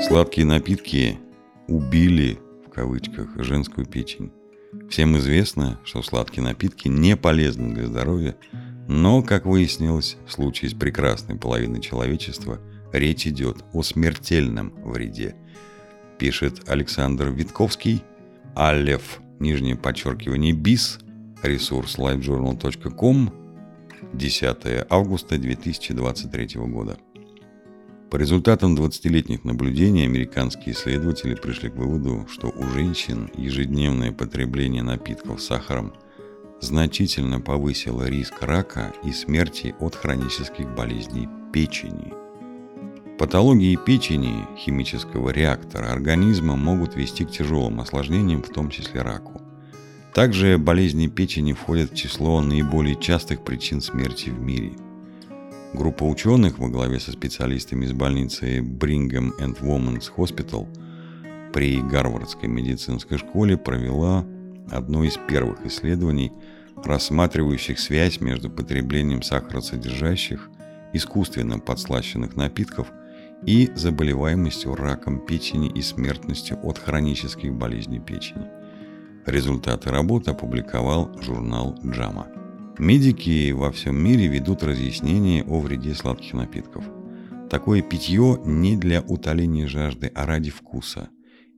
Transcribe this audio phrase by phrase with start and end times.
[0.00, 1.18] Сладкие напитки
[1.66, 4.30] убили, в кавычках, женскую печень.
[4.88, 8.36] Всем известно, что сладкие напитки не полезны для здоровья,
[8.86, 12.60] но, как выяснилось, в случае с прекрасной половиной человечества
[12.92, 15.34] речь идет о смертельном вреде.
[16.18, 18.04] Пишет Александр Витковский,
[18.54, 21.00] Алев, нижнее подчеркивание, БИС,
[21.42, 23.32] ресурс livejournal.com,
[24.12, 26.98] 10 августа 2023 года.
[28.10, 35.42] По результатам 20-летних наблюдений американские исследователи пришли к выводу, что у женщин ежедневное потребление напитков
[35.42, 35.92] с сахаром
[36.62, 42.14] значительно повысило риск рака и смерти от хронических болезней печени.
[43.18, 49.42] Патологии печени химического реактора организма могут вести к тяжелым осложнениям, в том числе раку.
[50.14, 54.72] Также болезни печени входят в число наиболее частых причин смерти в мире–
[55.74, 60.66] Группа ученых во главе со специалистами из больницы Brigham and Women's Hospital
[61.52, 64.24] при Гарвардской медицинской школе провела
[64.70, 66.32] одно из первых исследований,
[66.82, 70.48] рассматривающих связь между потреблением сахаросодержащих,
[70.94, 72.88] искусственно подслащенных напитков
[73.44, 78.46] и заболеваемостью раком печени и смертностью от хронических болезней печени.
[79.26, 82.37] Результаты работы опубликовал журнал JAMA.
[82.78, 86.84] Медики во всем мире ведут разъяснения о вреде сладких напитков.
[87.50, 91.08] Такое питье не для утоления жажды, а ради вкуса.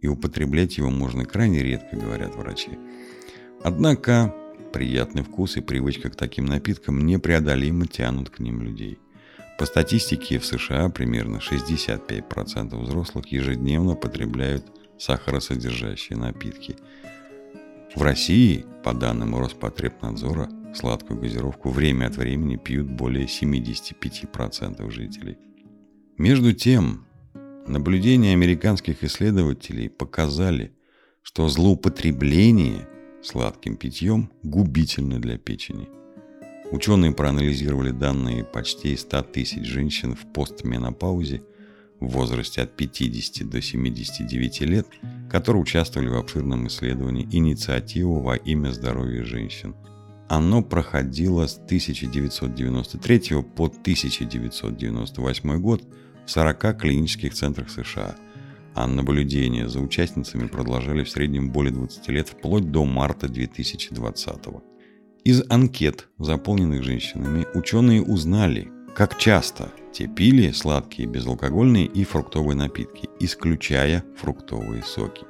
[0.00, 2.70] И употреблять его можно крайне редко, говорят врачи.
[3.62, 4.34] Однако
[4.72, 8.98] приятный вкус и привычка к таким напиткам непреодолимо тянут к ним людей.
[9.58, 14.64] По статистике в США примерно 65% взрослых ежедневно потребляют
[14.98, 16.76] сахаросодержащие напитки.
[17.94, 25.36] В России, по данным Роспотребнадзора, Сладкую газировку время от времени пьют более 75% жителей.
[26.16, 27.06] Между тем,
[27.66, 30.72] наблюдения американских исследователей показали,
[31.22, 32.88] что злоупотребление
[33.20, 35.88] сладким питьем губительно для печени.
[36.70, 41.42] Ученые проанализировали данные почти 100 тысяч женщин в постменопаузе
[41.98, 44.86] в возрасте от 50 до 79 лет,
[45.28, 49.74] которые участвовали в обширном исследовании инициативы во имя здоровья женщин–
[50.30, 55.82] оно проходило с 1993 по 1998 год
[56.24, 58.14] в 40 клинических центрах США,
[58.76, 64.36] а наблюдения за участницами продолжали в среднем более 20 лет вплоть до марта 2020
[65.24, 73.08] Из анкет, заполненных женщинами, ученые узнали, как часто те пили сладкие безалкогольные и фруктовые напитки,
[73.18, 75.24] исключая фруктовые соки–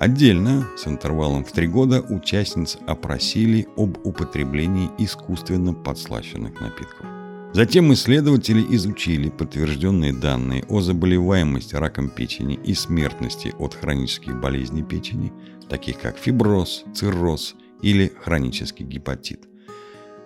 [0.00, 7.04] Отдельно, с интервалом в три года, участниц опросили об употреблении искусственно подслащенных напитков.
[7.52, 15.34] Затем исследователи изучили подтвержденные данные о заболеваемости раком печени и смертности от хронических болезней печени,
[15.68, 19.50] таких как фиброз, цирроз или хронический гепатит.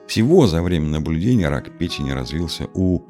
[0.06, 3.02] Всего за время наблюдения рак печени развился у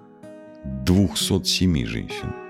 [0.64, 2.32] 207 женщин–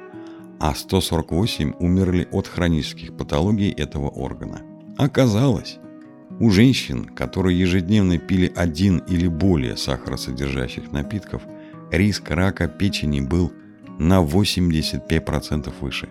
[0.61, 4.63] а 148 умерли от хронических патологий этого органа.
[4.97, 5.79] Оказалось,
[6.41, 11.43] у женщин, которые ежедневно пили один или более сахаросодержащих напитков,
[11.91, 13.53] риск рака печени был
[13.99, 16.09] на 85% выше,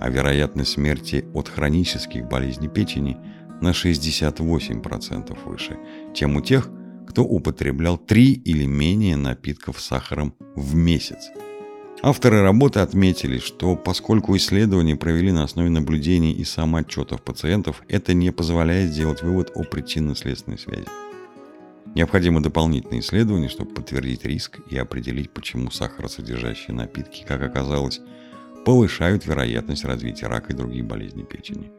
[0.00, 3.16] а вероятность смерти от хронических болезней печени
[3.60, 5.78] на 68% выше,
[6.14, 6.68] чем у тех,
[7.08, 11.30] кто употреблял 3 или менее напитков с сахаром в месяц–
[12.04, 18.32] Авторы работы отметили, что поскольку исследования провели на основе наблюдений и самоотчетов пациентов, это не
[18.32, 20.88] позволяет сделать вывод о причинно-следственной связи.
[21.94, 28.00] Необходимо дополнительные исследования, чтобы подтвердить риск и определить, почему сахаросодержащие напитки, как оказалось,
[28.64, 31.70] повышают вероятность развития рака и других болезней печени.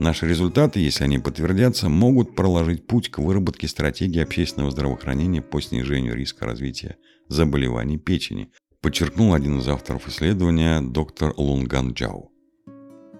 [0.00, 6.16] Наши результаты, если они подтвердятся, могут проложить путь к выработке стратегии общественного здравоохранения по снижению
[6.16, 6.96] риска развития
[7.28, 8.50] заболеваний печени,
[8.80, 12.30] подчеркнул один из авторов исследования доктор Лунган Джао.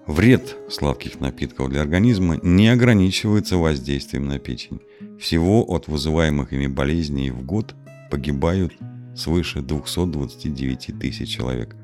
[0.07, 4.79] Вред сладких напитков для организма не ограничивается воздействием на печень.
[5.19, 7.75] Всего от вызываемых ими болезней в год
[8.09, 8.73] погибают
[9.15, 11.75] свыше 229 тысяч человек.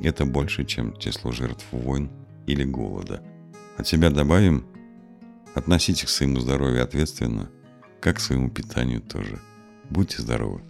[0.00, 2.10] Это больше, чем число жертв войн
[2.46, 3.22] или голода.
[3.76, 4.66] От себя добавим,
[5.54, 7.48] относитесь к своему здоровью ответственно,
[8.00, 9.38] как к своему питанию тоже.
[9.88, 10.62] Будьте здоровы!